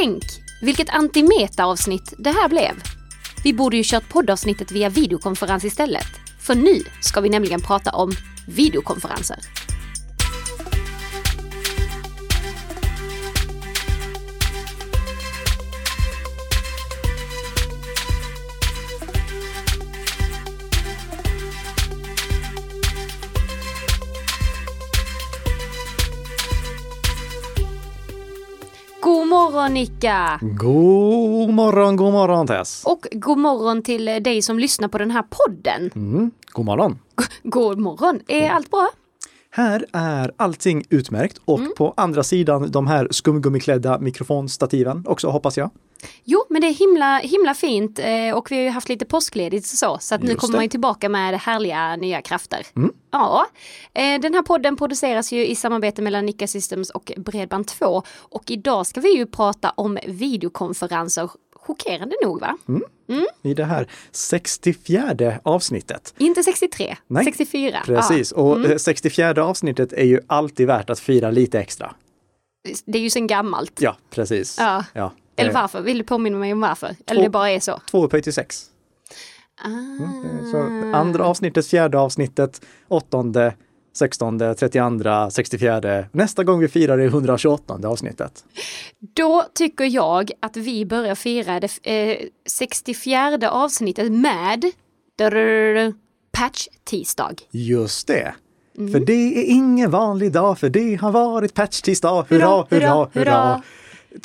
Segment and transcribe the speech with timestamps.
[0.00, 0.22] Tänk
[0.60, 2.82] vilket antimeta-avsnitt det här blev.
[3.44, 6.06] Vi borde ju kört poddavsnittet via videokonferens istället.
[6.40, 8.12] För nu ska vi nämligen prata om
[8.48, 9.36] videokonferenser.
[29.68, 30.38] Nicka!
[30.40, 32.82] God morgon, god morgon Tess!
[32.86, 35.90] Och god morgon till dig som lyssnar på den här podden.
[35.94, 36.98] Mm, god morgon!
[37.42, 38.20] God morgon!
[38.28, 38.88] Är allt bra?
[39.54, 41.72] Här är allting utmärkt och Mm.
[41.76, 45.70] på andra sidan de här skumgummiklädda mikrofonstativen också hoppas jag.
[46.24, 49.64] Jo, men det är himla, himla fint eh, och vi har ju haft lite påskledigt
[49.64, 52.66] och så, så att nu kommer man ju tillbaka med härliga nya krafter.
[52.76, 52.92] Mm.
[53.10, 53.46] Ja,
[53.94, 58.86] eh, den här podden produceras ju i samarbete mellan Nika Systems och Bredband2 och idag
[58.86, 61.30] ska vi ju prata om videokonferenser,
[61.66, 62.56] chockerande nog va?
[63.42, 66.14] I det här 64 avsnittet.
[66.18, 67.82] Inte 63, Nej, 64.
[67.86, 68.42] Precis, Ja.
[68.42, 71.94] och eh, 64 avsnittet är ju alltid värt att fira lite extra.
[72.84, 73.80] Det är ju sen gammalt.
[73.80, 74.56] Ja, precis.
[74.60, 74.84] Ja.
[74.92, 75.12] Ja.
[75.36, 75.80] Eller Eh, varför?
[75.80, 76.96] Vill du påminna mig om varför?
[77.06, 77.80] Eller det bara är så?
[77.90, 78.64] Två upphöjt till sex.
[79.64, 79.68] Ah.
[80.50, 80.58] Så
[80.96, 83.54] andra avsnittet, fjärde avsnittet, åttonde,
[83.92, 86.08] sextonde, trettionde, sextiofjärde.
[86.12, 88.44] Nästa gång vi firar är 128 avsnittet.
[89.14, 92.16] Då tycker jag att vi börjar fira det eh,
[92.48, 94.64] 64 avsnittet med
[96.32, 97.34] patch-tisdag.
[97.50, 98.34] Just det.
[98.78, 98.92] Mm.
[98.92, 102.26] För det är ingen vanlig dag, för det har varit patch-tisdag.
[102.28, 103.54] Hurra, hurra, hurra, hurra.
[103.56, 103.62] T-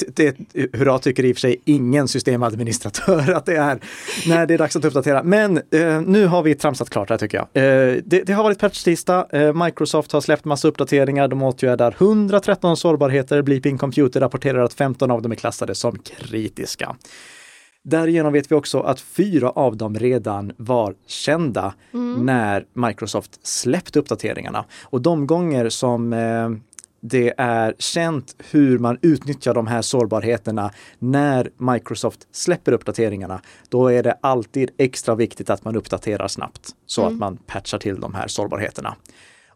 [0.08, 0.38] Det,
[0.74, 3.80] hurra tycker i och för sig ingen systemadministratör att det är
[4.28, 5.24] när det är dags att uppdatera.
[5.24, 7.64] Men eh, nu har vi tramsat klart här tycker jag.
[7.64, 9.28] Eh, det, det har varit patch-tisdag.
[9.30, 11.28] Eh, Microsoft har släppt massa uppdateringar.
[11.28, 13.42] De åtgärdar 113 sårbarheter.
[13.42, 16.96] Bleeping Computer rapporterar att 15 av dem är klassade som kritiska.
[17.84, 21.74] Därigenom vet vi också att fyra av dem redan var kända
[22.18, 24.66] när Microsoft släppte uppdateringarna.
[24.84, 26.50] Och de gånger som eh,
[27.08, 34.04] det är känt hur man utnyttjar de här sårbarheterna när Microsoft släpper uppdateringarna, då är
[34.04, 38.28] det alltid extra viktigt att man uppdaterar snabbt så att man patchar till de här
[38.28, 38.96] sårbarheterna.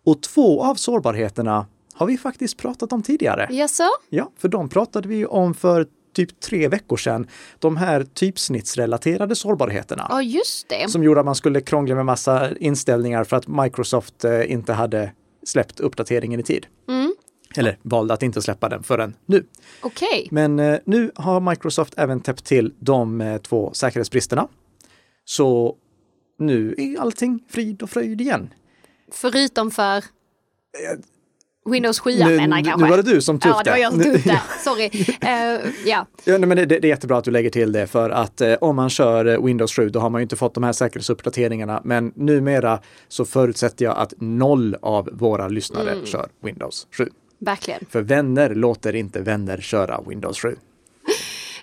[0.03, 3.47] Och två av sårbarheterna har vi faktiskt pratat om tidigare.
[3.51, 3.83] Jaså?
[4.09, 7.27] Ja, för de pratade vi om för typ tre veckor sedan.
[7.59, 10.07] De här typsnittsrelaterade sårbarheterna.
[10.09, 10.91] Ja, just det.
[10.91, 15.11] Som gjorde att man skulle krångla med massa inställningar för att Microsoft eh, inte hade
[15.43, 16.65] släppt uppdateringen i tid.
[16.89, 17.15] Mm.
[17.57, 19.45] Eller valde att inte släppa den förrän nu.
[19.81, 20.27] Okej.
[20.31, 24.47] Men eh, nu har Microsoft även täppt till de eh, två säkerhetsbristerna.
[25.25, 25.75] Så
[26.39, 28.53] nu är allting frid och fröjd igen.
[29.11, 30.03] Förutom för
[31.69, 32.89] Windows 7 Nu, menar jag nu kanske.
[32.89, 34.41] var det du som tog Ja, det var jag som Nu- det.
[34.63, 34.85] Sorry.
[35.21, 36.07] Eh, ja.
[36.25, 38.53] Ja, nej, men det, det är jättebra att du lägger till det för att eh,
[38.61, 41.81] om man kör eh, Windows 7 då har man ju inte fått de här säkerhetsuppdateringarna.
[41.85, 46.05] Men numera så förutsätter jag att noll av våra lyssnare Mm.
[46.05, 47.09] kör Windows 7.
[47.45, 47.85] Verkligen.
[47.89, 50.55] För vänner låter inte vänner köra Windows 7.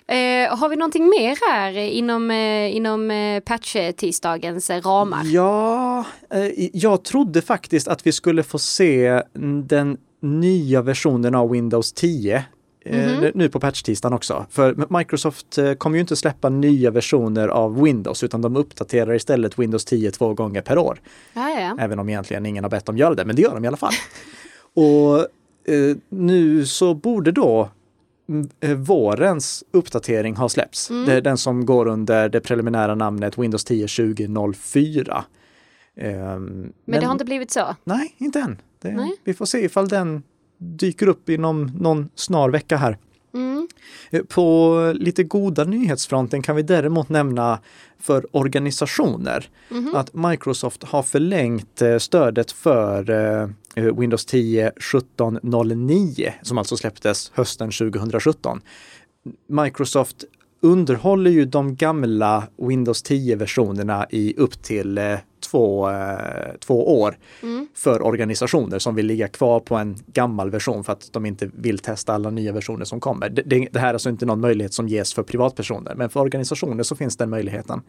[0.07, 5.21] Eh, har vi någonting mer här inom, eh, inom eh, patch-tisdagens eh, ramar?
[5.25, 9.21] Ja, eh, jag trodde faktiskt att vi skulle få se
[9.67, 12.43] den nya versionen av Windows 10
[12.85, 14.45] eh, nu- på patch-tisdagen också.
[14.49, 19.85] För Microsoft kommer ju inte släppa nya versioner av Windows utan de uppdaterar istället Windows
[19.85, 21.01] 10 två gånger per år.
[21.33, 21.77] Ja, ja, ja.
[21.79, 23.77] Även om egentligen ingen har bett dem göra det, men det gör de i alla
[23.77, 23.93] fall.
[24.73, 25.27] Och
[26.09, 27.69] nu så borde då
[28.29, 30.89] mm, eh, vårens uppdatering ha släppts.
[30.89, 31.05] Mm.
[31.05, 35.25] Det är den som går under det preliminära namnet Windows 10 2004.
[35.95, 37.75] Ehm, Men det har inte blivit så?
[37.83, 38.61] Nej, inte än.
[38.81, 39.11] Det.
[39.23, 40.23] Vi får se ifall den
[40.57, 42.97] dyker upp inom någon snar vecka här.
[43.59, 43.67] Mm.
[44.09, 47.59] Eh, På lite goda nyhetsfronten kan vi däremot nämna
[47.99, 49.95] för organisationer Mhm.
[49.95, 53.09] att Microsoft har förlängt eh, stödet för
[53.75, 58.61] eh, Windows 10 1709 som alltså släpptes hösten 2017.
[59.47, 60.23] Microsoft
[60.61, 65.15] underhåller ju de gamla Windows 10-versionerna i upp till eh,
[65.51, 67.67] två, eh, två år Mm.
[67.75, 71.79] för organisationer som vill ligga kvar på en gammal version för att de inte vill
[71.79, 73.29] testa alla nya versioner som kommer.
[73.29, 76.19] Det, det, det här är alltså inte någon möjlighet som ges för privatpersoner, men för
[76.19, 77.81] organisationer så finns den möjligheten.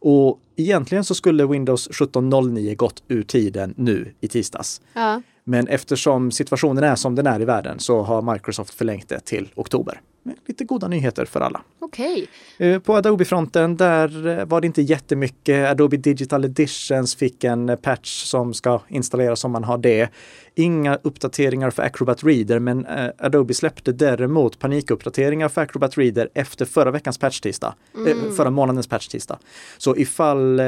[0.00, 4.80] Och egentligen så skulle Windows 1709 gått ur tiden nu i tisdags.
[4.92, 5.22] Ja.
[5.44, 9.48] Men eftersom situationen är som den är i världen så har Microsoft förlängt det till
[9.54, 10.00] oktober.
[10.46, 11.62] Lite goda nyheter för alla.
[11.78, 12.26] Okej.
[12.58, 15.70] Eh, På Adobe-fronten, där eh, var det inte jättemycket.
[15.70, 20.08] Adobe Digital Editions fick en patch som ska installeras om man har det.
[20.54, 26.64] Inga uppdateringar för Acrobat Reader, men eh, Adobe släppte däremot panikuppdateringar för Acrobat Reader efter
[26.64, 27.74] förra veckans patch-tisdag.
[28.08, 29.38] Eh, förra månadens patch-tisdag.
[29.78, 30.60] Så ifall,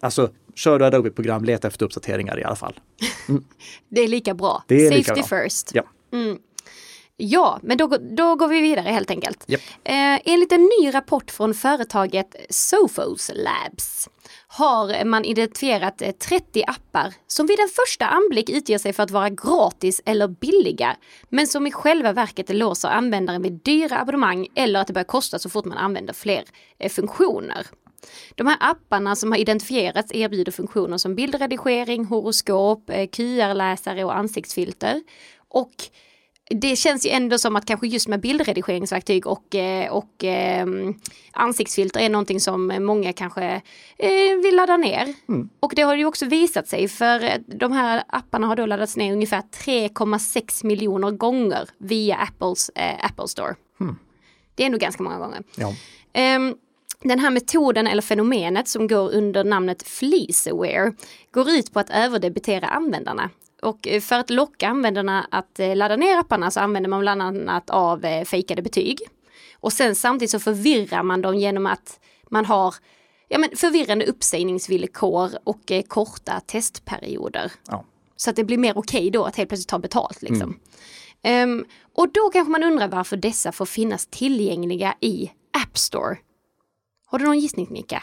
[0.00, 2.80] alltså, kör du Adobe-program, leta efter uppdateringar i alla fall.
[3.88, 4.64] Det är lika bra.
[4.66, 5.22] Det är Safety lika bra.
[5.42, 5.70] first.
[5.74, 5.82] Ja.
[7.22, 9.44] Ja, men då, då går vi vidare helt enkelt.
[9.46, 9.60] Japp.
[9.84, 14.08] Eh, enligt en ny rapport från företaget Sophos Labs
[14.46, 19.10] har man identifierat eh, 30 appar som vid en första anblick utger sig för att
[19.10, 20.96] vara gratis eller billiga,
[21.28, 25.38] men som i själva verket låser användaren vid dyra abonnemang eller att det börjar kosta
[25.38, 26.44] så fort man använder fler
[26.78, 27.66] eh, funktioner.
[28.34, 35.02] De här apparna som har identifierats erbjuder funktioner som bildredigering, horoskop, eh, QR-läsare och ansiktsfilter.
[35.48, 35.74] Och
[36.54, 40.66] det känns ju ändå som att kanske just med bildredigeringsverktyg och, eh, och eh,
[41.32, 43.62] ansiktsfilter är någonting som många kanske
[43.98, 45.14] eh, vill ladda ner.
[45.60, 48.96] Och det har ju också visat sig för eh, de här apparna har då laddats
[48.96, 53.54] ner ungefär 3,6 miljoner gånger via Apples eh, Apple Store.
[54.54, 55.42] Det är nog ganska många gånger.
[55.56, 55.74] Ja.
[56.12, 56.54] Ehm,
[57.02, 60.92] den här metoden eller fenomenet som går under namnet fleeceware
[61.30, 63.30] går ut på att överdebitera användarna.
[63.62, 67.22] Och eh, för att locka användarna att eh, ladda ner apparna så använder man bland
[67.22, 68.98] annat av eh, fejkade betyg.
[69.54, 72.74] Och sen samtidigt så förvirrar man dem genom att man har
[73.28, 77.52] ja, men förvirrande uppsägningsvillkor och eh, korta testperioder.
[77.66, 77.84] Ja.
[78.16, 80.22] Så att det blir mer okej då att helt plötsligt ta betalt.
[80.22, 80.58] Liksom.
[81.22, 81.64] Ehm,
[81.94, 85.30] och då kanske man undrar varför dessa får finnas tillgängliga i
[85.62, 86.16] App Store.
[87.06, 88.02] Har du någon gissning Nika?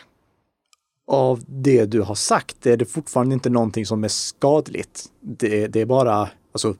[1.07, 5.05] Av det du har sagt är det fortfarande inte någonting som är skadligt.
[5.21, 6.75] Det, det är bara alltså,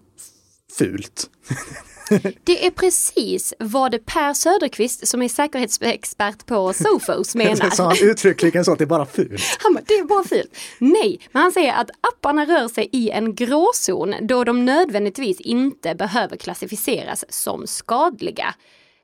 [0.77, 1.29] fult.
[2.43, 7.83] Det är precis vad Per Söderqvist som är säkerhetsexpert på Sophos Så menar.
[7.83, 9.41] han uttryckligen så att det är bara fult.
[9.59, 10.57] Han bara, det är bara fult.
[10.79, 15.95] Nej, men han säger att apparna rör sig i en gråzon då de nödvändigtvis inte
[15.95, 18.55] behöver klassificeras som skadliga.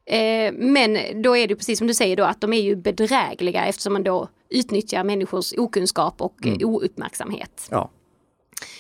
[0.06, 3.66] Eh, men då är det precis som du säger då att de är ju bedrägliga
[3.66, 6.58] eftersom man då utnyttjar människors okunskap och mm.
[6.70, 7.68] ouppmärksamhet.
[7.72, 7.90] Ja.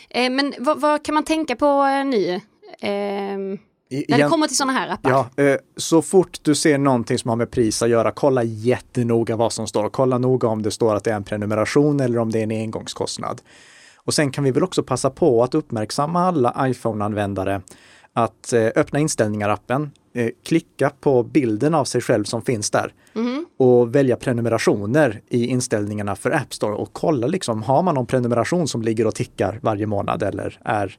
[0.10, 2.42] Eh, men vad, vad kan man tänka på eh, nu?
[2.80, 5.10] Eh, I- när det kommer till sådana här appar?
[5.10, 9.36] Ja, eh, så fort du ser någonting som har med pris att göra, kolla jättenoga
[9.36, 9.90] vad som står.
[9.90, 12.52] Kolla noga om det står att det är en prenumeration eller om det är en
[12.52, 13.42] engångskostnad.
[14.06, 17.62] Och sen kan vi väl också passa på att uppmärksamma alla iPhone-användare
[18.14, 22.94] att eh, öppna inställningar-appen, eh, klicka på bilden av sig själv som finns där
[23.58, 28.68] och välja prenumerationer i inställningarna för App Store och kolla liksom, har man någon prenumeration
[28.68, 30.98] som ligger och tickar varje månad eller är,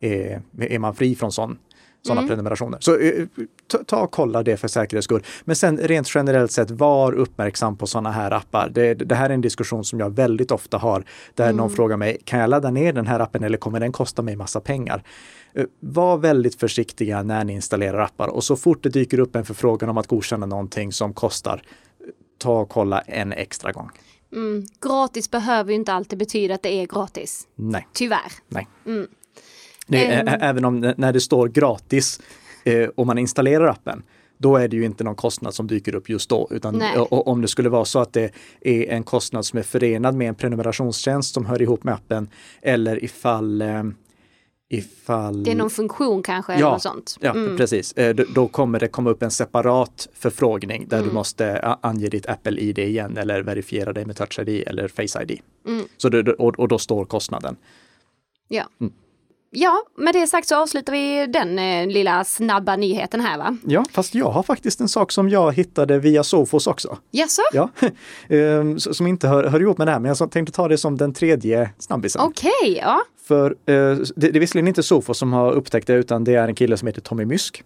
[0.00, 1.58] är, är man fri från sån,
[2.06, 2.78] sådana prenumerationer?
[2.80, 3.24] Så eh,
[3.86, 5.22] ta, och kolla det för säkerhets skull.
[5.44, 8.68] Men sen rent generellt sett, var uppmärksam på sådana här appar.
[8.74, 11.04] Det, det här är en diskussion som jag väldigt ofta har,
[11.34, 14.22] där någon frågar mig, kan jag ladda ner den här appen eller kommer den kosta
[14.22, 15.02] mig massa pengar?
[15.54, 19.44] Eh, Var väldigt försiktiga när ni installerar appar och så fort det dyker upp en
[19.44, 21.62] förfrågan om att godkänna någonting som kostar,
[22.38, 23.90] ta och kolla en extra gång.
[24.32, 27.48] Mm, gratis behöver ju inte alltid betyda att det är gratis.
[27.54, 28.32] Nej, Tyvärr.
[28.48, 28.68] nej.
[28.84, 29.06] Det,
[29.88, 30.28] är- Ehm.
[30.28, 32.20] ä- Även om när det står gratis
[32.64, 34.02] eh, och man installerar appen,
[34.38, 36.48] då är det ju inte någon kostnad som dyker upp just då.
[36.50, 36.98] Utan Nej.
[36.98, 38.30] o- o- om det skulle vara så att det
[38.60, 42.28] är en kostnad som är förenad med en prenumerationstjänst som hör ihop med appen
[42.62, 43.82] eller ifall, eh,
[44.70, 47.16] ifall Det är någon funktion kanske eller något sånt.
[47.20, 47.56] Ja, Mm.
[47.56, 47.92] precis.
[47.92, 51.08] Eh, Då kommer det komma upp en separat förfrågning där Mm.
[51.08, 55.22] du måste a- ange ditt Apple-ID igen eller verifiera dig med Touch ID eller Face
[55.22, 55.40] ID.
[55.66, 55.84] Mm.
[55.96, 57.56] Så det, och, och då står kostnaden.
[58.48, 58.64] Ja.
[58.80, 58.92] Mm.
[59.54, 63.56] Ja, med det sagt så avslutar vi den eh, lilla snabba nyheten här va?
[63.66, 66.98] Ja, fast jag har faktiskt en sak som jag hittade via Sofos också.
[67.10, 67.42] Jaså?
[67.52, 67.68] Ja,
[68.28, 70.78] Ehm, s- som inte hör, hör ihop med det här, men jag tänkte ta det
[70.78, 72.22] som den tredje snabbisen.
[72.22, 73.00] Okej, ja.
[73.24, 76.48] För eh, det, det är visserligen inte Sofos som har upptäckt det, utan det är
[76.48, 77.62] en kille som heter Tommy Mysk.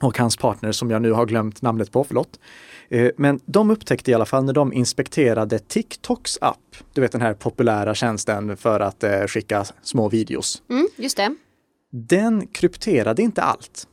[0.00, 2.40] Och hans partner som jag nu har glömt namnet på, förlåt.
[2.88, 7.20] Eh, Men de upptäckte i alla fall när de inspekterade TikToks app, du vet den
[7.20, 10.62] här populära tjänsten för att eh, skicka små videos.
[10.70, 11.34] Mm, just det.
[11.92, 13.86] Den krypterade inte allt.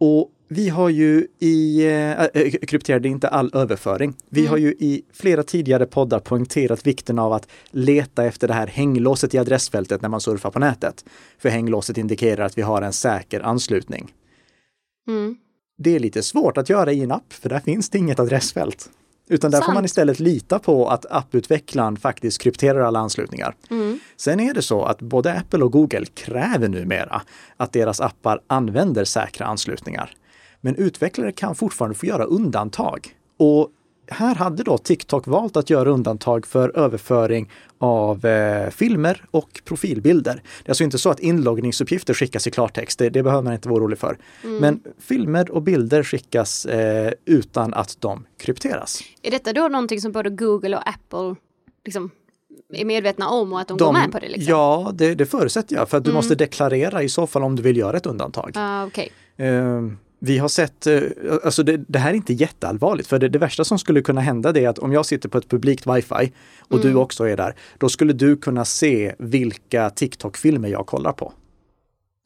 [0.00, 1.86] Och vi har ju i,
[2.34, 4.14] äh, krypterade inte all överföring.
[4.28, 8.66] Vi har ju i flera tidigare poddar poängterat vikten av att leta efter det här
[8.66, 11.04] hänglåset i adressfältet när man surfar på nätet.
[11.38, 14.12] För hänglåset indikerar att vi har en säker anslutning.
[15.08, 15.36] Mm.
[15.78, 18.90] Det är lite svårt att göra i en app, för där finns det inget adressfält.
[19.28, 19.74] Utan där får Sant.
[19.74, 23.54] man istället lita på att apputvecklaren faktiskt krypterar alla anslutningar.
[24.16, 27.22] Sen är det så att både Apple och Google kräver numera
[27.56, 30.14] att deras appar använder säkra anslutningar.
[30.60, 33.16] Men utvecklare kan fortfarande få göra undantag.
[33.36, 33.68] Och
[34.10, 40.34] här hade då TikTok valt att göra undantag för överföring av eh, filmer och profilbilder.
[40.34, 43.68] Det är alltså inte så att inloggningsuppgifter skickas i klartext, det, det behöver man inte
[43.68, 44.18] vara orolig för.
[44.44, 44.56] Mm.
[44.56, 49.00] Men filmer och bilder skickas eh, utan att de krypteras.
[49.22, 51.34] Är detta då någonting som både Google och Apple
[51.84, 52.10] liksom
[52.72, 54.28] är medvetna om och att de, de går med på det?
[54.28, 54.50] Liksom?
[54.50, 56.16] Ja, det, det förutsätter jag, för att du mm.
[56.16, 58.56] måste deklarera i så fall om du vill göra ett undantag.
[58.56, 59.08] Uh, okay.
[59.36, 59.82] eh,
[60.20, 61.02] vi har sett, eh,
[61.44, 64.52] alltså det, det, här är inte jätteallvarligt, för det, det, värsta som skulle kunna hända
[64.52, 66.32] det är att om jag sitter på ett publikt wifi
[66.68, 66.92] och mm.
[66.92, 71.32] du också är där, då skulle du kunna se vilka TikTok-filmer jag kollar på.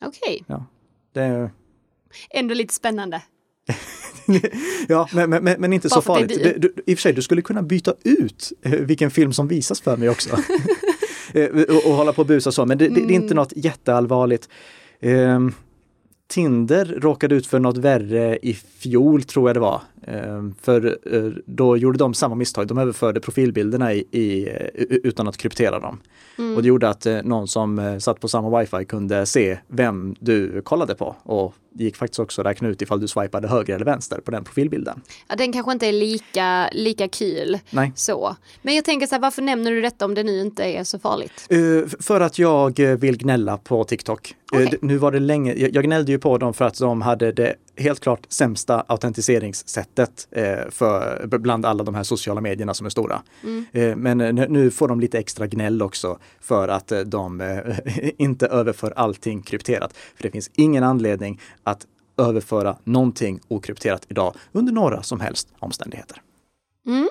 [0.04, 0.20] Okej.
[0.24, 0.40] Okay.
[0.46, 0.66] Ja,
[1.12, 1.50] det...
[2.30, 3.22] Ändå lite spännande.
[4.88, 6.42] ja, men, men, men inte Bara så farligt.
[6.42, 6.58] Du.
[6.58, 9.80] Du, I och för sig, du skulle kunna byta ut eh, vilken film som visas
[9.80, 10.36] för mig också.
[11.36, 13.36] Eh, och, och hålla på och busa så, men det, det, det är inte mm.
[13.36, 14.48] något jätteallvarligt.
[15.00, 15.54] Um,
[16.34, 19.80] Tinder råkade ut för något värre i fjol tror jag det var.
[20.06, 22.66] Ehm, för eh, då gjorde de samma misstag.
[22.66, 24.48] De överförde profilbilderna i, i
[25.04, 26.00] utan att kryptera dem.
[26.38, 26.56] Mm.
[26.56, 30.14] Och det gjorde att eh, någon som eh, satt på samma wifi kunde se vem
[30.20, 31.16] du kollade på.
[31.22, 34.30] Och det gick faktiskt också att räkna ut ifall du swipade höger eller vänster på
[34.30, 35.02] den profilbilden.
[35.28, 37.58] Ja, den kanske inte är lika, lika kul.
[37.70, 37.92] Nej.
[37.96, 38.36] Så.
[38.62, 40.98] Men jag tänker så här, varför nämner du detta om det nu inte är så
[40.98, 41.48] farligt?
[41.52, 44.34] Uh, för att jag vill gnälla på TikTok.
[44.52, 44.64] Okay.
[44.64, 47.32] Uh, nu var det länge, jag, jag gnällde ju på dem för att de hade
[47.32, 52.90] det helt klart sämsta autentiseringssättet eh, för, bland alla de här sociala medierna som är
[52.90, 53.22] stora.
[53.42, 53.64] Mm.
[53.72, 57.78] Eh, men nu får de lite extra gnäll också för att eh, de eh,
[58.18, 59.96] inte överför allting krypterat.
[60.16, 61.86] För det finns ingen anledning att
[62.18, 66.22] överföra någonting okrypterat idag under några som helst omständigheter.
[66.86, 67.08] Mm.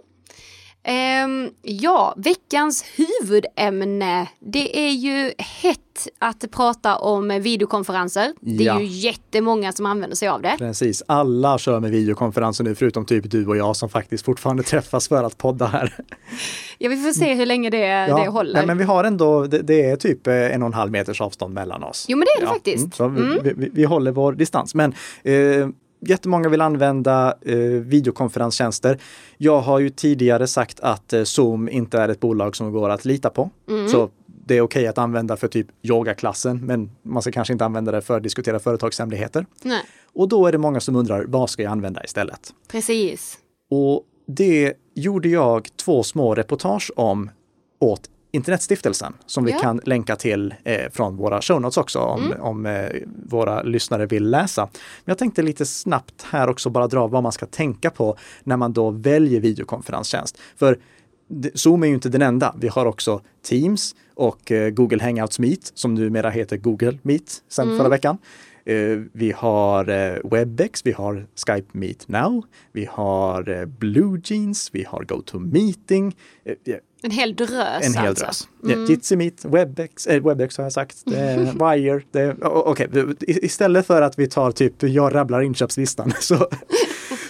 [0.88, 4.28] Um, ja, veckans huvudämne.
[4.40, 5.80] Det är ju hett
[6.20, 8.34] att prata om videokonferenser.
[8.40, 8.80] Det är ja.
[8.80, 10.56] ju jättemånga som använder sig av det.
[10.58, 15.08] Precis, alla kör med videokonferenser nu förutom typ du och jag som faktiskt fortfarande träffas
[15.08, 15.94] för att podda här.
[16.78, 18.18] Ja, vi får se hur länge det, ja.
[18.18, 18.54] det håller.
[18.54, 21.22] Nej, men vi har ändå, det, det, är typ eh, en och en halv meters
[21.22, 22.06] avstånd mellan oss.
[22.10, 22.54] Jo, men det är det ja.
[22.54, 23.00] faktiskt.
[23.00, 23.44] Mm, mm.
[23.44, 24.76] vi, vi, vi, håller vår distans.
[24.76, 25.68] Men eh,
[26.08, 29.00] jättemånga vill använda eh, videokonferenstjänster.
[29.38, 33.06] Jag har ju tidigare sagt att eh, Zoom inte är ett bolag som går att
[33.06, 33.50] lita på.
[33.70, 33.88] Mm.
[33.88, 37.66] Så det är okej okay att använda för typ yogaklassen, men man ska kanske inte
[37.66, 39.46] använda det för att diskutera företagshemligheter.
[39.62, 39.82] Nej.
[40.14, 42.54] Och då är det många som undrar, vad ska jag använda istället?
[42.72, 43.38] Precis.
[43.70, 47.30] Och det gjorde jag två små reportage om
[47.80, 49.60] åt Internetstiftelsen som vi ja.
[49.60, 52.42] kan länka till eh, från våra show notes också om, mm.
[52.42, 52.90] om eh,
[53.30, 54.62] våra lyssnare vill läsa.
[54.72, 58.58] Men jag tänkte lite snabbt här också bara dra vad man ska tänka på när
[58.58, 60.38] man då väljer videokonferenstjänst.
[60.56, 60.80] För
[61.54, 62.56] Zoom är ju inte den enda.
[62.60, 67.68] Vi har också Teams och eh, Google Hangouts Meet som numera heter Google Meet sedan
[67.68, 67.78] mm.
[67.78, 68.18] förra veckan.
[68.66, 74.84] Eh, vi har eh, Webex, vi har Skype Meet Now, vi har Blue Jeans, vi
[74.84, 76.16] har GoToMeeting.
[77.06, 78.26] En hel drös En hel alltså.
[78.26, 78.48] drös.
[78.64, 78.86] Mm.
[78.86, 82.02] Jitsi Meet, Webex, äh, Webex har jag sagt, Wire.
[82.42, 83.16] Okej, okay.
[83.20, 86.48] istället för att vi tar typ, jag rabblar inköpslistan, så,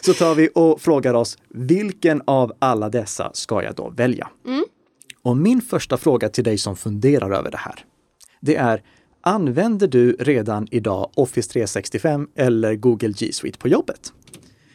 [0.01, 4.29] så tar vi och frågar oss, vilken av alla dessa ska jag då välja?
[4.47, 4.63] Mm.
[5.21, 7.85] Och min första fråga till dig som funderar över det här,
[8.39, 8.81] det är,
[9.21, 14.13] använder du redan idag Office 365 eller Google G Suite på jobbet?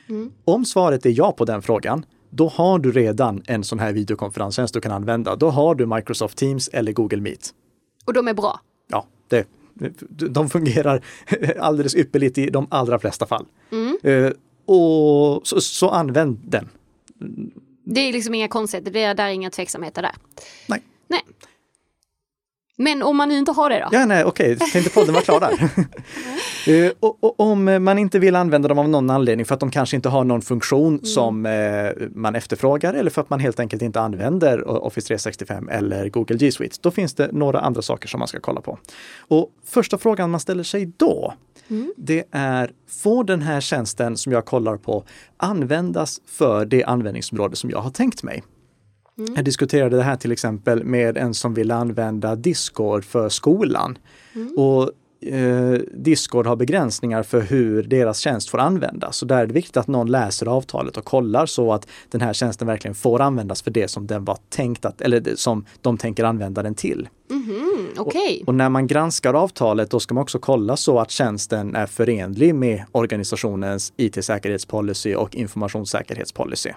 [0.09, 0.33] Mm.
[0.45, 4.75] Om svaret är ja på den frågan, då har du redan en sån här videokonferenstjänst
[4.75, 5.37] du kan använda.
[5.37, 7.54] Då har du Microsoft Teams eller Google Meet.
[8.04, 8.61] Och de är bra?
[8.88, 9.49] Ja, det,
[10.11, 11.04] de fungerar
[11.58, 13.47] alldeles ypperligt i de allra flesta fall.
[13.73, 13.99] Mm.
[14.04, 14.32] Uh,
[14.64, 16.68] och så, så, använd den.
[17.85, 20.14] Det är liksom inga konstigheter, det är där inga tveksamheter där.
[20.66, 20.82] Nej.
[21.08, 21.20] Nej.
[22.80, 23.88] Men om man nu inte har det då?
[23.92, 24.70] Ja, nej, okej, okay.
[24.70, 25.52] tänkte podden var klar där.
[26.85, 29.70] uh, och, och, om man inte vill använda dem av någon anledning för att de
[29.70, 31.04] kanske inte har någon funktion mm.
[31.04, 36.08] som uh, man efterfrågar eller för att man helt enkelt inte använder Office 365 eller
[36.08, 38.78] Google G Suite, då finns det några andra saker som man ska kolla på.
[39.18, 41.35] Och första frågan man ställer sig då,
[41.68, 41.92] mm.
[41.97, 45.04] det är, får den här tjänsten som jag kollar på
[45.37, 48.42] användas för det användningsområde som jag har tänkt mig?
[49.18, 49.32] Mm.
[49.37, 53.98] Jag diskuterade det här till exempel med en som ville använda Discord för skolan.
[54.34, 54.54] Mm.
[54.58, 54.90] Och
[55.28, 59.16] eh, Discord har begränsningar för hur deras tjänst får användas.
[59.16, 62.32] Så där är det viktigt att någon läser avtalet och kollar så att den här
[62.32, 66.25] tjänsten verkligen får användas för det som den var tänkt att, eller som de tänker
[66.25, 67.08] använda den till.
[67.30, 68.40] Mm, okay.
[68.42, 71.87] och, och, när man granskar avtalet då ska man också kolla så att tjänsten är
[71.87, 76.70] förenlig med organisationens IT-säkerhetspolicy och informationssäkerhetspolicy.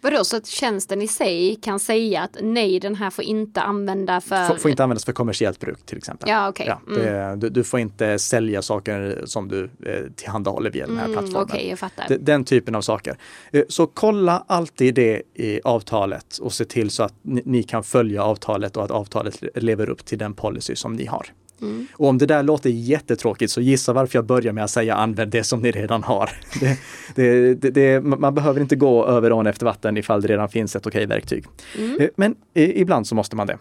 [0.00, 4.20] Vadå, så att tjänsten i sig kan säga att nej, den här får inte använda
[4.20, 4.46] för...
[4.48, 6.28] Får, får inte användas för kommersiellt bruk till exempel.
[6.28, 6.66] Ja, okej.
[6.68, 7.00] Ja, Mm.
[7.04, 11.12] det, du, du får inte sälja saker som du eh, tillhandahåller via den här Mm,
[11.16, 11.42] plattformen.
[11.42, 12.08] Okej, jag fattar.
[12.08, 13.16] D- Den typen av saker.
[13.52, 17.84] Eh, Så kolla alltid det i avtalet och se till så att ni, ni kan
[17.84, 21.26] följa avtalet och att avtalet lever upp till den policy som ni har.
[21.64, 21.86] Mm.
[21.92, 25.30] Och om det där låter jättetråkigt så gissa varför jag börjar med att säga använd
[25.30, 26.30] det som ni redan har.
[27.14, 30.76] Det, det, det, man behöver inte gå över ån efter vatten ifall det redan finns
[30.76, 31.44] ett okej verktyg.
[31.78, 32.00] Mm.
[32.00, 33.58] Eh, Men eh, ibland så måste man det.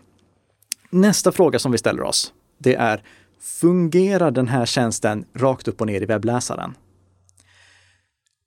[0.89, 3.03] Nästa fråga som vi ställer oss, det är
[3.43, 6.73] fungerar den här tjänsten rakt upp och ner i webbläsaren?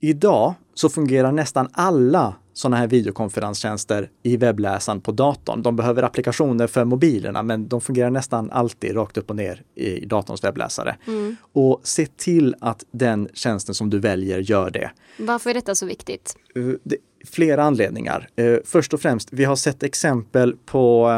[0.01, 5.63] Idag så fungerar nästan alla sådana här videokonferenstjänster i webbläsaren på datorn.
[5.63, 10.07] De behöver applikationer för mobilerna, men de fungerar nästan alltid rakt upp och ner i
[10.07, 10.97] datorns webbläsare.
[11.07, 11.37] Mm.
[11.53, 14.91] Och se till att den tjänsten som du väljer gör det.
[15.19, 16.37] Varför är detta så viktigt?
[16.55, 18.29] Eh, det flera anledningar.
[18.37, 21.11] Eh, först och främst, vi har sett exempel på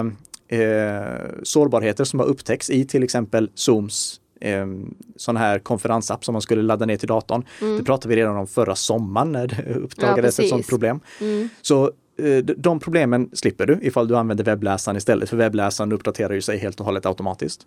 [0.48, 0.58] eh,
[1.42, 4.66] sårbarheter som har upptäckts i till exempel Zooms eh,
[5.16, 7.44] sån här konferensapp som man skulle ladda ner till datorn.
[7.78, 10.70] Det pratade vi redan om förra sommaren när det uppdagades ett sådant precis.
[10.70, 11.00] problem.
[11.20, 11.48] Mm.
[11.62, 11.84] Så
[12.18, 16.58] eh, de problemen slipper du ifall du använder webbläsaren istället, för webbläsaren uppdaterar ju sig
[16.58, 17.66] helt och hållet automatiskt.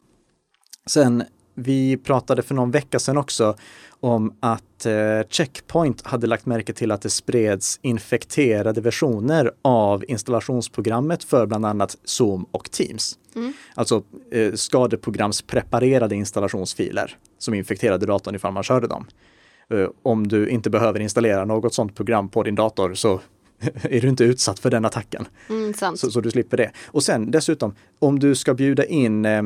[0.85, 1.23] Sen,
[1.55, 3.55] vi pratade för någon vecka sedan också
[3.99, 11.23] om att eh, Checkpoint hade lagt märke till att det spreds infekterade versioner av installationsprogrammet
[11.23, 13.17] för bland annat Zoom och Teams.
[13.35, 13.53] Mm.
[13.75, 19.05] Alltså eh, skadeprogramspreparerade installationsfiler som infekterade datorn ifall man körde dem.
[19.69, 23.21] Eh, om du inte behöver installera något sådant program på din dator så
[23.83, 25.25] är du inte utsatt för den attacken.
[25.49, 25.73] Mm.
[25.73, 26.71] Så, så du slipper det.
[26.85, 29.43] Och sen dessutom, om du ska bjuda in eh,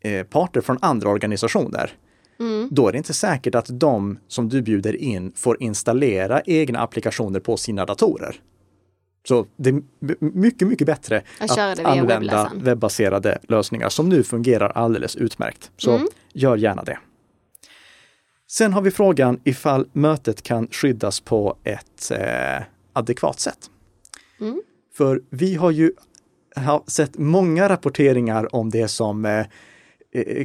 [0.00, 1.92] eh, parter från andra organisationer,
[2.40, 2.68] Mm.
[2.70, 7.40] då är det inte säkert att de som du bjuder in får installera egna applikationer
[7.40, 8.36] på sina datorer.
[9.28, 12.64] Så det är my- mycket, mycket bättre Att att använda webbläsaren.
[12.64, 15.70] webbaserade lösningar som nu fungerar alldeles utmärkt.
[15.76, 16.08] Så Mm.
[16.32, 16.98] gör gärna det.
[18.50, 22.62] Sen har vi frågan ifall mötet kan skyddas på ett eh,
[22.92, 23.70] adekvat sätt.
[24.40, 24.62] Mm.
[24.96, 25.92] För vi har ju
[26.56, 29.46] har sett många rapporteringar om det som eh,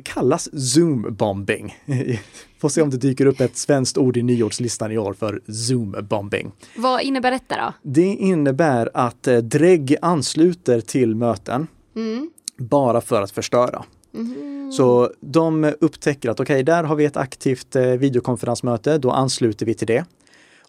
[0.03, 1.75] kallas Zoom-bombing.
[2.59, 6.51] Får se om det dyker upp ett svenskt ord i nyårslistan i år för Zoom-bombing.
[6.77, 7.73] Vad innebär detta då?
[7.91, 12.29] Det innebär att eh, drägg ansluter till möten Mm.
[12.57, 13.83] bara för att förstöra.
[14.11, 14.71] Mhm.
[14.71, 19.73] Så de upptäcker att okej, där har vi ett aktivt eh, videokonferensmöte, då ansluter vi
[19.73, 20.05] till det.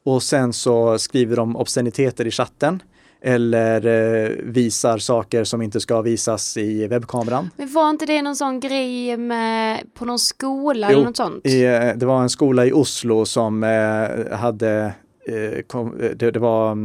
[0.03, 2.83] Och sen så skriver de obsceniteter i chatten
[3.27, 7.51] eller eh, visar saker som inte ska visas i webbkameran.
[7.57, 11.47] Men var inte det någon sån grej med, på någon skola Jo, eller något sånt?
[11.47, 14.93] I, eh, det var en skola i Oslo som eh, hade,
[15.29, 16.77] eh, kom, eh, det, det var eh,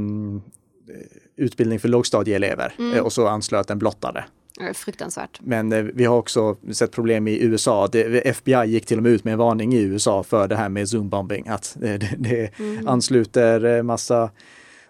[1.38, 3.04] utbildning för lågstadieelever Mm.
[3.06, 4.23] och så anslöt en blottare.
[4.73, 5.39] Fruktansvärt.
[5.43, 7.88] Men vi har också sett problem i USA.
[7.91, 10.69] Det, FBI gick till och med ut med en varning i USA för det här
[10.69, 11.47] med zoombombing.
[11.47, 12.88] Att det, det Mm.
[12.88, 14.30] ansluter massa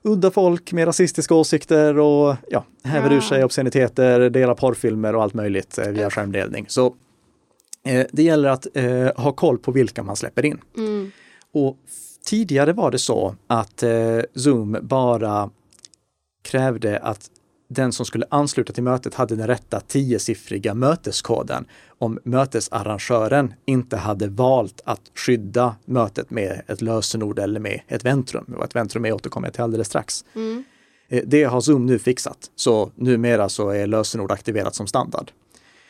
[0.03, 3.15] udda folk med rasistiska åsikter och ja, häver Ja.
[3.17, 6.65] ur sig obsceniteter, delar porrfilmer och allt möjligt eh, via skärmdelning.
[6.69, 6.95] Så
[7.85, 10.61] eh, det gäller att eh, ha koll på vilka man släpper in.
[10.77, 11.11] Mm.
[11.53, 11.77] Och
[12.25, 15.49] tidigare var det så att eh, Zoom bara
[16.43, 17.29] krävde att
[17.73, 24.27] den som skulle ansluta till mötet hade den rätta tiosiffriga möteskoden om mötesarrangören inte hade
[24.27, 28.55] valt att skydda mötet med ett lösenord eller med ett väntrum.
[28.57, 30.25] Och ett väntrum är återkommer jag till alldeles strax.
[30.35, 30.63] Mm.
[31.09, 35.31] Eh, Det har Zoom nu fixat, så numera så är lösenord aktiverat som standard.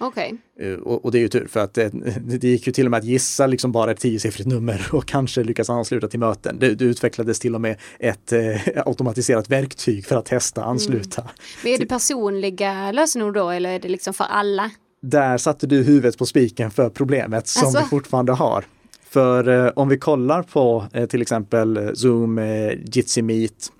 [0.01, 0.37] Okej.
[0.59, 1.89] Eh, Och, och det är ju tur för att det,
[2.25, 5.43] det gick ju till och med att gissa liksom bara ett tiosiffrigt nummer och kanske
[5.43, 6.57] lyckas ansluta till möten.
[6.59, 8.41] Det, det utvecklades till och med ett eh,
[8.85, 11.29] automatiserat verktyg för att testa ansluta.
[11.63, 14.71] Men är det personliga lösenord då eller är det liksom för alla?
[15.01, 17.79] Där satte du huvudet på spiken för problemet som Alltså?
[17.81, 18.65] vi fortfarande har.
[19.09, 23.71] För eh, om vi kollar på eh, till exempel eh, Zoom, eh, Jitsi Meet,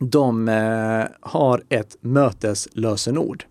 [0.00, 3.44] de eh, har ett möteslösenord.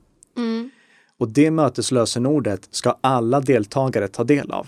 [1.19, 4.67] Och det möteslösenordet ska alla deltagare ta del av.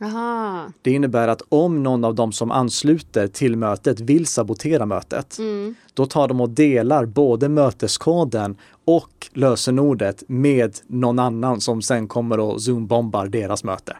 [0.00, 0.72] Jaha.
[0.82, 5.74] Det innebär att om någon av dem som ansluter till mötet vill sabotera mötet, Mm.
[5.94, 12.40] då tar de och delar både möteskoden och lösenordet med någon annan som sen kommer
[12.40, 13.96] och zoombombar deras möte.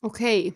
[0.00, 0.52] Okej.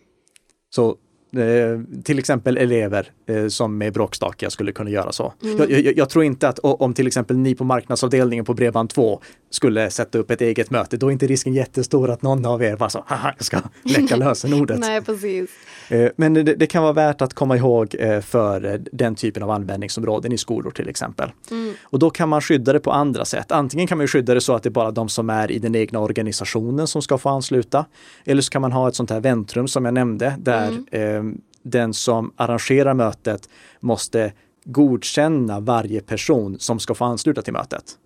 [0.69, 0.89] Så
[1.35, 3.11] eh, till exempel elever
[3.49, 5.33] som är bråkstakiga skulle kunna göra så.
[5.39, 9.89] Jag, jag, jag tror inte att om till exempel ni på marknadsavdelningen på Bredband2 skulle
[9.89, 12.89] sätta upp ett eget möte, då är inte risken jättestor att någon av er bara
[12.89, 14.79] så, haha, jag ska läcka lösenordet.
[14.79, 15.49] Nej, precis.
[15.89, 19.49] Eh, men det, det, kan vara värt att komma ihåg eh, för den typen av
[19.49, 21.31] användningsområden i skolor till exempel.
[21.51, 21.73] Mm.
[21.83, 23.51] Och då kan man skydda det på andra sätt.
[23.51, 25.75] Antingen kan man skydda det så att det är bara de som är i den
[25.75, 27.85] egna organisationen som ska få ansluta.
[28.25, 31.41] Eller så kan man ha ett sånt här väntrum som jag nämnde där mm.
[31.63, 33.49] Den som arrangerar mötet
[33.79, 34.33] måste
[34.65, 37.97] godkänna varje person som ska få ansluta till mötet.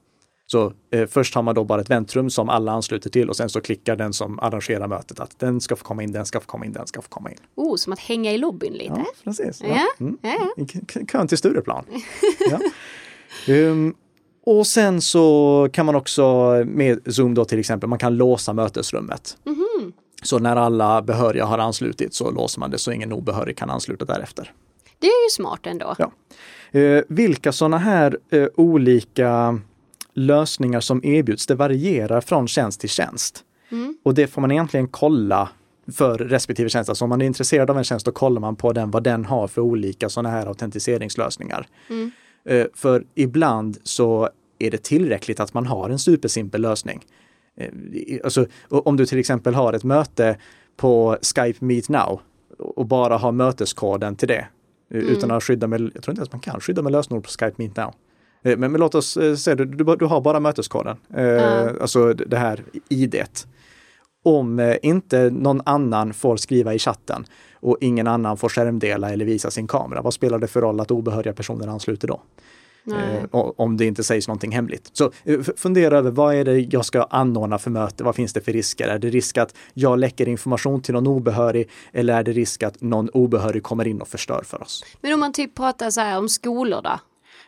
[0.52, 3.50] Så eh, först har man då bara ett väntrum som alla ansluter till och sen
[3.50, 6.46] så klickar den som arrangerar mötet att den ska få komma in, den ska få
[6.46, 7.38] komma in, den ska få komma in.
[7.56, 8.94] Oh, som att hänga i lobbyn lite.
[8.96, 9.62] Ja, precis.
[9.62, 9.68] Ja.
[9.68, 9.88] Ja.
[10.00, 10.18] Mm.
[10.22, 10.66] Ja.
[11.12, 11.86] Kön till Stureplan.
[12.50, 12.60] ja.
[13.54, 13.96] Um,
[14.46, 19.38] och sen så kan man också med Zoom då till exempel, man kan låsa mötesrummet.
[19.46, 19.94] Mm -hmm.
[20.24, 24.06] Så när alla behöriga har anslutit så låser man det så ingen obehörig kan ansluta
[24.06, 24.54] därefter.
[25.00, 25.96] Det är ju smart ändå.
[25.98, 26.12] Ja.
[26.76, 29.60] Uh, vilka sådana här uh, olika
[30.14, 33.44] lösningar som erbjuds, det varierar från tjänst till tjänst.
[33.72, 33.98] Mm.
[34.04, 35.50] Och det får man egentligen kolla
[35.92, 36.90] för respektive tjänst.
[36.90, 39.26] Alltså om man är intresserad av en tjänst, då kollar man på den, vad den
[39.26, 41.68] har för olika sådana här autentiseringslösningar.
[41.90, 42.12] Mm.
[42.50, 47.06] Uh, för ibland så är det tillräckligt att man har en supersimpel lösning.
[47.62, 50.38] Uh, alltså, om du till exempel har ett möte
[50.78, 52.22] på Skype Meet Now
[52.60, 54.48] och bara har möteskoden till det.
[54.92, 55.08] Mm.
[55.08, 57.54] Utan att skydda med, jag tror inte att man kan skydda med lösenord på Skype
[57.56, 57.94] Meet Now.
[58.44, 61.76] Eh, men, men låt oss eh, säga, du, du, du har bara möteskoden, mm.
[61.82, 63.48] alltså det här idet.
[64.24, 69.52] Om inte någon annan får skriva i chatten och ingen annan får skärmdela eller visa
[69.52, 72.22] sin kamera, vad spelar det för roll att obehöriga personer ansluter då?
[72.92, 74.90] Eh, om det inte sägs någonting hemligt.
[74.94, 75.12] Så
[75.58, 78.04] fundera över vad är det jag ska anordna för möte?
[78.04, 78.88] Vad finns det för risker?
[78.88, 82.82] Är det risk att jag läcker information till någon obehörig eller är det risk att
[82.82, 84.86] någon obehörig kommer in och förstör för oss?
[85.02, 87.00] Men om man typ pratar så här om skolor då?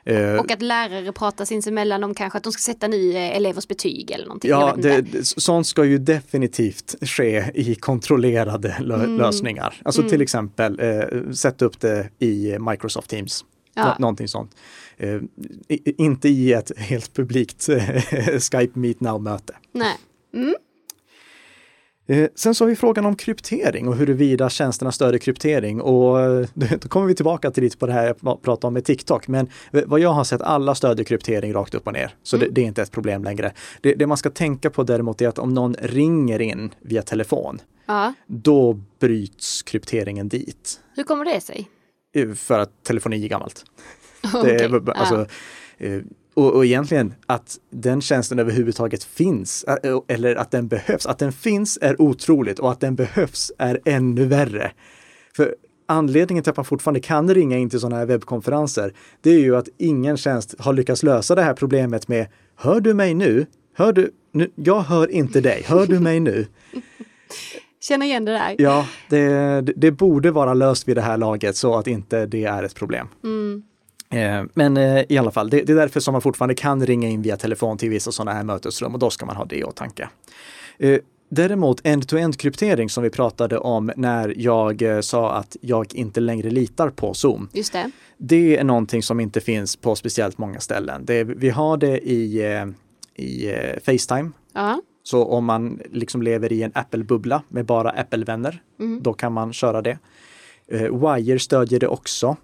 [0.06, 3.68] Eh, och att lärare pratar sinsemellan om kanske att de ska sätta ny eh, elevers
[3.68, 4.52] betyg eller någonting.
[4.52, 9.18] Ja, det, sånt ska ju definitivt ske i kontrollerade lö mm.
[9.18, 9.82] lösningar.
[9.86, 10.10] Alltså mm.
[10.10, 13.46] till exempel eh, sätta upp det i Microsoft Teams.
[13.74, 13.86] Ja.
[13.86, 14.52] Nå någonting sånt.
[15.00, 15.22] Eh,
[15.98, 17.84] inte i ett helt publikt eh,
[18.40, 19.56] Skype Meet Now-möte.
[19.72, 19.98] Nej.
[20.34, 20.56] Mm.
[22.08, 26.18] Eh, sen så har vi frågan om kryptering och huruvida tjänsterna stöder kryptering och
[26.54, 29.28] då kommer vi tillbaka till lite på det här jag pratade om med TikTok.
[29.28, 32.16] Men vad jag har sett, alla stöder kryptering rakt upp och ner.
[32.24, 32.48] Så mm.
[32.48, 33.52] det, det, är inte ett problem längre.
[33.82, 37.62] Det, det, man ska tänka på däremot är att om någon ringer in via telefon,
[37.86, 38.14] ja.
[38.28, 40.80] då bryts krypteringen dit.
[40.96, 41.70] Hur kommer det sig?
[42.36, 43.66] För att telefoni är gammalt.
[44.24, 44.68] Okay.
[44.68, 45.26] Det, alltså,
[45.78, 46.00] ja.
[46.34, 49.66] Och, och egentligen att den tjänsten överhuvudtaget finns,
[50.08, 51.06] eller att den behövs.
[51.06, 54.72] Att den finns är otroligt och att den behövs är ännu värre.
[55.36, 55.56] För
[55.86, 59.56] anledningen till att man fortfarande kan ringa in till sådana här webbkonferenser, det är ju
[59.56, 63.46] att ingen tjänst har lyckats lösa det här problemet med Hör du mig nu?
[63.74, 64.12] Hör du?
[64.32, 64.52] nu?
[64.56, 65.64] Jag hör inte dig.
[65.66, 66.48] Hör du mig nu?
[67.82, 68.56] Känner igen det där.
[68.58, 72.64] Ja, det, det borde vara löst vid det här laget så att inte det är
[72.64, 73.08] ett problem.
[73.24, 73.64] Mm.
[74.10, 77.22] Eh, men eh, i alla fall, det, är därför som man fortfarande kan ringa in
[77.22, 80.10] via telefon till vissa sådana här mötesrum och då ska man ha det i åtanke.
[80.78, 86.50] Eh, däremot end-to-end kryptering som vi pratade om när jag sa att jag inte längre
[86.50, 87.50] litar på Zoom.
[87.54, 87.92] Just det.
[88.18, 91.06] det är någonting som inte finns på speciellt många ställen.
[91.06, 92.44] Det, vi har det i,
[93.16, 94.32] i Facetime.
[94.54, 94.82] Ja.
[95.04, 99.04] Så om man liksom lever i en Apple-bubbla med bara Apple-vänner, mm.
[99.04, 99.98] då kan man köra det.
[100.72, 102.38] Wire stödjer det också.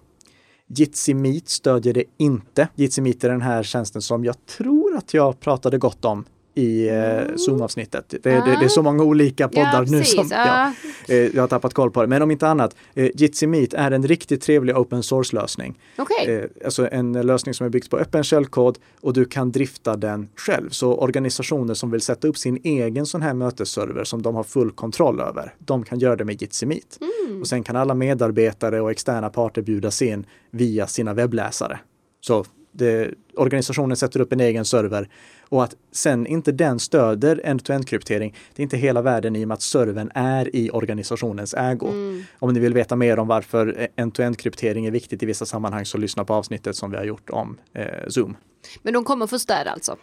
[0.68, 2.68] Jitsi Meet stödjer det inte.
[2.74, 6.24] Jitsi Meet är den här tjänsten som jag tror att jag pratade gott om
[6.56, 7.38] i eh, mm.
[7.38, 8.08] Zoom-avsnittet.
[8.08, 10.72] Det, det, det, är så många olika poddar ja, nu som ja,
[11.08, 12.08] eh, jag har tappat koll på det.
[12.08, 15.78] Men om inte annat, eh, Jitsi Meet är en riktigt trevlig open source-lösning.
[15.98, 16.34] Okay.
[16.34, 20.28] Eh, alltså en lösning som är byggd på öppen källkod och du kan drifta den
[20.36, 20.70] själv.
[20.70, 24.70] Så organisationer som vill sätta upp sin egen sån här mötesserver som de har full
[24.70, 26.98] kontroll över, de kan göra det med Jitsi Meet.
[27.00, 27.40] Mm.
[27.40, 31.78] Och sen kan alla medarbetare och externa parter bjudas in via sina webbläsare.
[32.20, 35.08] Så det, organisationen sätter upp en egen server
[35.48, 39.48] och att sen inte den stöder end-to-end kryptering, det är inte hela världen i och
[39.48, 41.88] med att servern är i organisationens ägo.
[41.88, 42.24] Mm.
[42.38, 45.98] Om ni vill veta mer om varför end-to-end kryptering är viktigt i vissa sammanhang så
[45.98, 48.36] lyssna på avsnittet som vi har gjort om eh, Zoom.
[48.82, 49.96] Men de kommer få stöd alltså?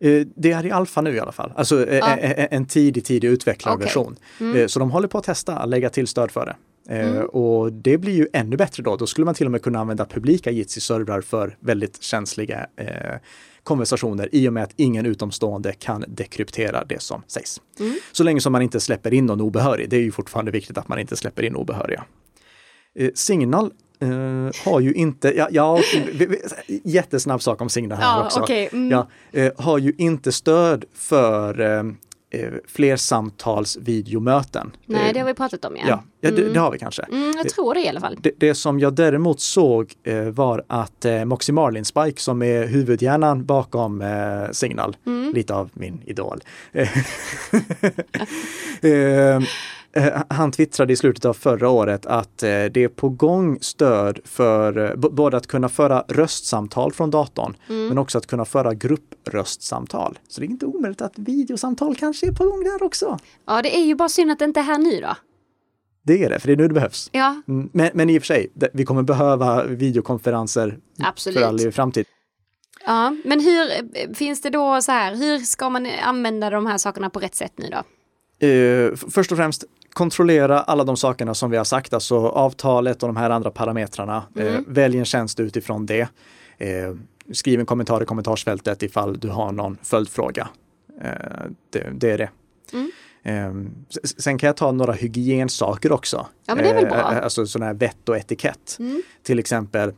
[0.00, 2.16] Eh, det är i alfa nu i alla fall, alltså eh, ja.
[2.16, 3.84] Eh, en tidig, tidig utvecklad okay.
[3.84, 4.16] version.
[4.40, 4.68] Mm.
[4.68, 6.56] Så de håller på att testa lägga till stöd för det.
[6.88, 7.26] Mm.
[7.26, 8.96] Och det blir ju ännu bättre då.
[8.96, 13.16] Då skulle man till och med kunna använda publika Jitsi-servrar för väldigt känsliga eh,
[13.64, 17.60] konversationer i och med att ingen utomstående kan dekryptera det som sägs.
[17.80, 17.94] Mm.
[18.12, 19.90] Så länge som man inte släpper in någon obehörig.
[19.90, 22.04] Det är ju fortfarande viktigt att man inte släpper in obehöriga.
[22.98, 24.08] Eh, Signal eh,
[24.64, 25.80] har ju inte, ja, ja
[26.84, 28.40] jättesnabb sak om Signal här Ja, också.
[28.40, 28.90] okej, mm.
[28.90, 31.82] Ja, eh, har ju inte stöd för eh,
[32.32, 34.72] eh, flersamtalsvideomöten.
[34.86, 35.82] Nej, det Eh, har vi pratat om ja.
[35.88, 37.02] Ja, ja det, det har vi kanske.
[37.02, 38.16] Mm, jag tror det i alla fall.
[38.20, 42.66] Det, det som jag däremot såg eh, var att eh, Moxie Marlin Spike som är
[42.66, 45.32] huvudhjärnan bakom eh, Signal, Mm.
[45.34, 46.40] lite av min idol.
[50.28, 55.36] han twittrade i slutet av förra året att det är på gång stöd för både
[55.36, 57.88] att kunna föra röstsamtal från datorn Mm.
[57.88, 58.74] men också att kunna föra
[59.26, 60.18] gruppröstsamtal.
[60.28, 63.18] Så det är inte omöjligt att videosamtal kanske är på gång där också.
[63.46, 65.16] Ja, det är ju bara synd att det inte är här nu då.
[66.04, 67.08] Det är det, för det är nu det behövs.
[67.12, 71.38] Ja, Mm, Men, men i och för sig, vi kommer behöva videokonferenser Absolut.
[71.38, 72.06] för all i framtid.
[72.86, 73.16] ja.
[73.24, 77.10] Men hur eh, finns det då så här, hur ska man använda de här sakerna
[77.10, 77.82] på rätt sätt nu då?
[78.46, 83.02] Eh, f- först och främst kontrollera alla de sakerna som vi har sagt, alltså avtalet
[83.02, 84.22] och de här andra parametrarna.
[84.36, 86.08] Eh, välj en tjänst utifrån det.
[86.58, 86.94] Eh,
[87.32, 90.48] skriv en kommentar i kommentarsfältet ifall du har någon följdfråga.
[91.02, 91.10] Eh,
[91.70, 92.30] det, det är det.
[92.72, 92.90] Mm.
[93.24, 93.70] Eh,
[94.04, 96.26] s- sen kan jag ta några hygiensaker också.
[96.46, 97.12] Ja, men det är väl bra.
[97.12, 98.76] Eh, alltså sådana här vett och etikett.
[98.80, 99.02] Mm.
[99.22, 99.92] Till exempel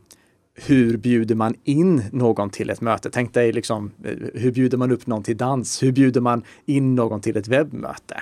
[0.57, 3.09] hur bjuder man in någon till ett möte?
[3.11, 5.83] Tänk dig liksom, eh, hur bjuder man upp någon till dans?
[5.83, 8.21] Hur bjuder man in någon till ett webbmöte?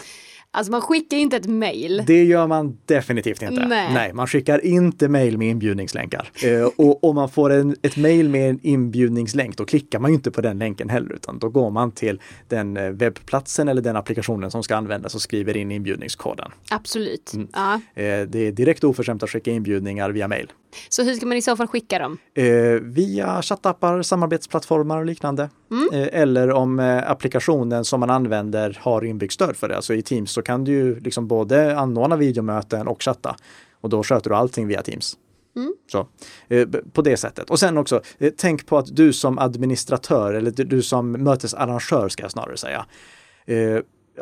[0.56, 2.04] Alltså man skickar inte ett mail.
[2.08, 3.68] Det gör man definitivt inte.
[3.68, 4.14] Nej.
[4.14, 6.30] man skickar inte mejl med inbjudningslänkar.
[6.44, 10.16] Eh, och om man får en, ett mejl med en inbjudningslänk, då klickar man ju
[10.16, 13.96] inte på den länken heller, utan då går man till den eh, webbplatsen eller den
[13.96, 16.52] applikationen som ska användas och skriver in inbjudningskoden.
[16.70, 17.34] Absolut.
[17.34, 17.48] Mm.
[17.54, 17.74] Ja.
[17.74, 20.52] Eh, det är direkt oförskämt att skicka inbjudningar via mejl.
[20.90, 22.18] Så hur ska man i så fall skicka dem?
[22.36, 22.46] Eh,
[22.82, 25.50] via chattappar, samarbetsplattformar och liknande.
[25.94, 29.76] Eh, eller om eh, applikationen som man använder har inbyggt stöd för det.
[29.76, 33.36] Alltså i Teams så kan du ju liksom både anordna videomöten och chatta.
[33.82, 35.18] Och då sköter du allting via Teams.
[35.92, 36.08] Så,
[36.48, 37.50] eh, på det sättet.
[37.50, 38.02] Och sen också,
[38.38, 42.86] tänk på att du som administratör eller du som mötesarrangör ska jag snarare säga.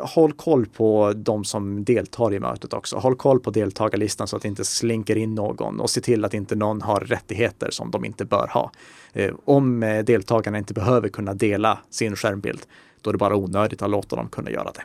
[0.00, 2.96] Håll koll på de som deltar i mötet också.
[2.96, 6.34] Håll koll på deltagarlistan så att det inte slinker in någon och se till att
[6.34, 8.70] inte någon har rättigheter som de inte bör ha.
[9.12, 12.60] Eh, om eh, deltagarna inte behöver kunna dela sin skärmbild,
[13.00, 14.82] då är det bara onödigt att låta dem kunna göra det.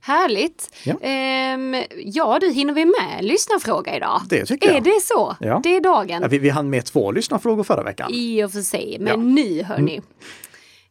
[0.00, 0.70] Härligt.
[0.84, 0.94] Ja.
[1.02, 4.20] Ehm, ja, du hinner vi med lyssnarfråga idag?
[4.28, 4.84] Det tycker Är jag.
[4.84, 5.36] det så?
[5.40, 5.60] Ja.
[5.62, 6.22] Det är dagen.
[6.22, 8.10] Ja, vi, vi hann med två lyssnarfrågor förra veckan.
[8.12, 9.14] I och för sig, men Ja.
[9.14, 9.34] Mm.
[9.34, 10.00] nu hörni.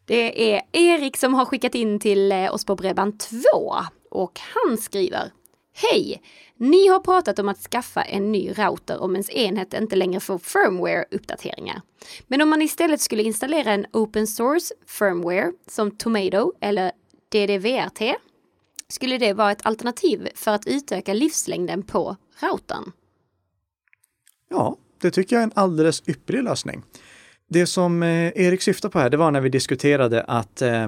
[0.07, 3.43] Det är Erik som har skickat in till eh, oss på Bredband2
[4.11, 5.31] och han skriver
[5.73, 6.21] Hej!
[6.55, 10.37] Ni har pratat om att skaffa en ny router om ens enhet inte längre får
[10.37, 11.81] firmware-uppdateringar.
[12.27, 16.91] Men om man istället skulle installera en open source firmware som Tomato eller
[17.31, 18.17] DDVRT
[18.87, 22.91] skulle det vara ett alternativ för att utöka livslängden på routern.
[24.49, 26.83] Ja, det tycker jag är en alldeles ypperlig lösning.
[27.49, 30.87] Det som eh, Erik syftar på här, det var när vi diskuterade att eh,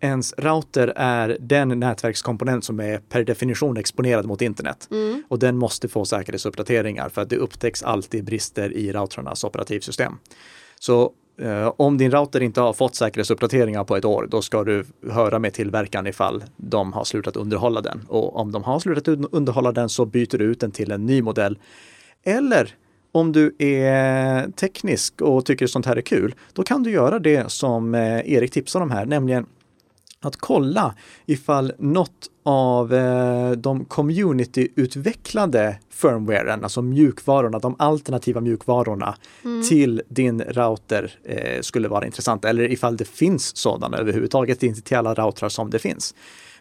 [0.00, 4.88] ens router är den nätverkskomponent som är per definition exponerad mot internet.
[5.28, 10.12] Och den måste få säkerhetsuppdateringar för att det upptäcks alltid brister i routrarnas operativsystem.
[10.80, 14.84] Så eh, om din router inte har fått säkerhetsuppdateringar på ett år, då ska du
[15.10, 18.00] höra med tillverkaren ifall de har slutat underhålla den.
[18.08, 21.06] Och om de har slutat un- underhålla den så byter du ut den till en
[21.06, 21.58] ny modell.
[22.24, 22.74] Eller
[23.14, 27.52] om du är teknisk och tycker sånt här är kul, då kan du göra det
[27.52, 29.46] som eh, Erik tipsar om här, nämligen
[30.20, 30.94] att kolla
[31.26, 39.16] ifall något av eh, de community-utvecklade firmwaren, alltså mjukvarorna, de alternativa mjukvarorna
[39.68, 42.44] till din router eh, skulle vara intressant.
[42.44, 46.14] Eller ifall det finns sådana överhuvudtaget, inte till alla routrar som det finns.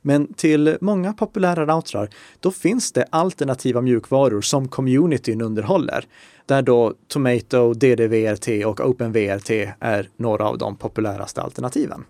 [0.05, 6.05] Men till många populära routrar, då finns det alternativa mjukvaror som communityn underhåller.
[6.45, 12.03] Där då Tomato, DDVRT och OpenVRT är några av de populäraste alternativen.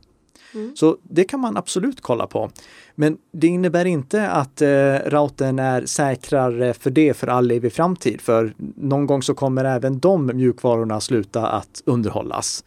[0.76, 2.52] Så det kan man absolut kolla på.
[2.96, 8.22] Men det innebär inte att eh, routern är säkrare för det för all evig framtid.
[8.22, 12.64] För någon gång så kommer även de mjukvarorna sluta att underhållas.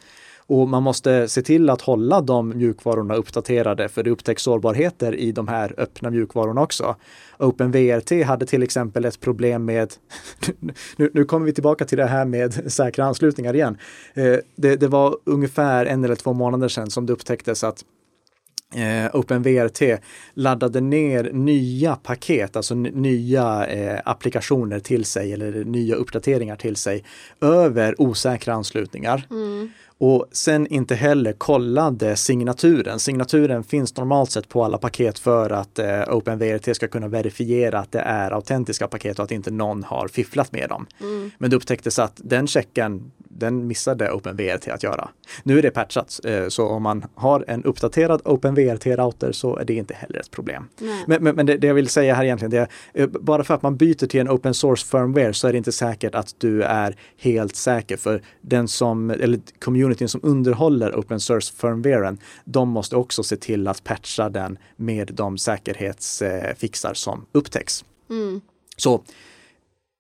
[0.49, 5.33] Och man måste se till att hålla de mjukvarorna uppdaterade för det upptäcks sårbarheter i
[5.33, 6.97] de här öppna mjukvarorna också.
[7.39, 9.93] OpenVRT hade till exempel ett problem med,
[10.97, 13.79] nu, nu kommer vi tillbaka till det här med säkra anslutningar igen.
[14.15, 17.85] Eh, det, det var ungefär en eller två månader sedan som det upptäcktes att
[18.75, 20.01] eh, OpenVRT
[20.35, 27.05] laddade ner nya paket, alltså nya eh, applikationer till sig eller nya uppdateringar till sig
[27.41, 29.27] över osäkra anslutningar.
[29.31, 33.01] Mm och sen inte heller kollade signaturen.
[33.01, 37.93] Signaturen finns normalt sett på alla paket för att eh, OpenVRT ska kunna verifiera att
[37.93, 40.87] det är autentiska paket och att inte någon har fifflat med dem.
[41.01, 41.31] Mm.
[41.39, 45.09] Men det upptäcktes att den checken den missade OpenVRT att göra.
[45.43, 49.75] Nu är det patchat, eh, så om man har en uppdaterad OpenVRT-router så är det
[49.75, 50.69] inte heller ett problem.
[51.07, 52.69] Men, men, men det, det, jag vill säga här egentligen, det är
[53.03, 55.73] eh, bara för att man byter till en open source firmware så är det inte
[55.73, 57.97] säkert att du är helt säker.
[57.97, 59.41] För den som, eller
[59.87, 65.11] communityn som underhåller open source firmwaren, de måste också se till att patcha den med
[65.15, 67.85] de säkerhetsfixar som upptäcks.
[68.11, 68.41] Mm.
[68.77, 69.03] Så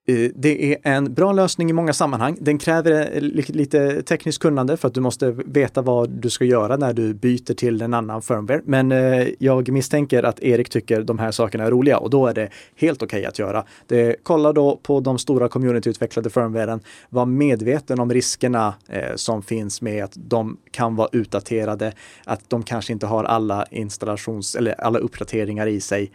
[0.09, 2.37] Eh, det är en bra lösning i många sammanhang.
[2.40, 6.77] Den kräver eh, lite tekniskt kunnande för att du måste veta vad du ska göra
[6.77, 8.61] när du byter till en annan firmware.
[8.64, 12.35] Men eh, jag misstänker att Erik tycker de här sakerna är roliga och då är
[12.35, 13.64] det helt okej okay att göra.
[13.87, 16.81] Det, kolla då på de stora communityutvecklade firmwaren.
[17.09, 18.75] Var medveten om riskerna
[19.14, 21.92] som finns med att de kan vara utdaterade,
[22.25, 26.11] att de kanske inte har alla installations eller alla uppdateringar i sig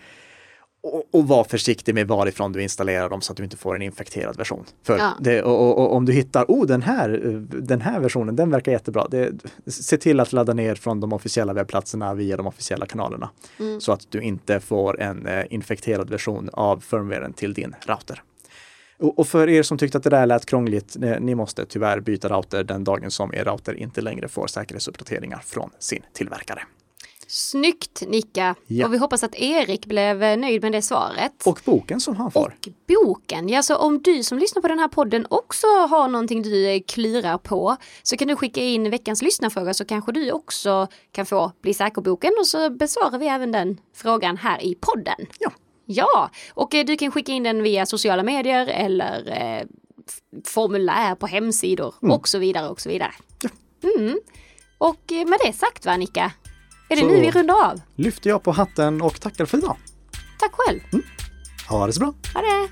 [0.84, 3.82] och, och var försiktig med varifrån du installerar dem så att du inte får en
[3.82, 4.66] infekterad version.
[4.84, 5.14] För ja.
[5.20, 7.10] det, och, och, om du hittar, oh den här,
[7.50, 9.08] den här versionen, den verkar jättebra.
[9.12, 9.32] Det,
[9.68, 13.30] se till att ladda ner från de officiella webbplatserna via de officiella kanalerna.
[13.60, 13.82] Mm.
[13.82, 18.24] Så att du inte får en eh, infekterad version av firmwaren till din router.
[19.04, 22.64] Och för er som tyckte att det där lät krångligt, ni måste tyvärr byta router
[22.64, 26.62] den dagen som er router inte längre får säkerhetsuppdateringar från sin tillverkare.
[27.34, 28.56] Snyggt Nicka!
[28.68, 28.86] Ja.
[28.86, 31.46] Och vi hoppas att Erik blev eh, nöjd med det svaret.
[31.46, 32.56] Och boken som han får.
[32.60, 36.42] Och boken, ja så om du som lyssnar på den här podden också har någonting
[36.42, 40.88] du eh, klurar på så kan du skicka in veckans lyssnarfråga så kanske du också
[41.12, 45.28] kan få Bli säker-boken och så besvarar vi även den frågan här i podden.
[45.40, 45.52] Ja.
[45.86, 49.68] Ja, och eh, du kan skicka in den via sociala medier eller eh,
[50.46, 52.16] formulär på hemsidor mm.
[52.16, 53.14] och så vidare och så vidare.
[53.42, 53.50] Ja.
[53.98, 54.20] Mm.
[54.78, 56.32] Och med det sagt va Nicka?
[56.92, 57.82] Är det så nu vi rundar av?
[57.96, 59.78] lyfter jag på hatten och tackar för idag.
[60.40, 60.80] Tack själv.
[60.94, 61.06] Mm.
[61.70, 62.14] Ha det så bra.
[62.34, 62.68] Ha det.